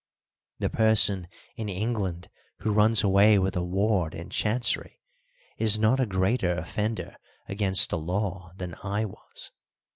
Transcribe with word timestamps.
The 0.57 0.71
person 0.71 1.27
in 1.55 1.69
England 1.69 2.27
who 2.61 2.73
runs 2.73 3.03
away 3.03 3.37
with 3.37 3.55
a 3.55 3.63
ward 3.63 4.15
in 4.15 4.31
Chancery 4.31 4.99
is 5.59 5.77
not 5.77 5.99
a 5.99 6.07
greater 6.07 6.53
offender 6.53 7.17
against 7.47 7.91
the 7.91 7.99
law 7.99 8.51
than 8.57 8.73
I 8.83 9.05
was. 9.05 9.51